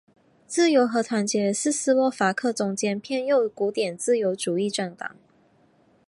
[0.47, 5.15] 自由和团结是斯洛伐克中间偏右古典自由主义政党。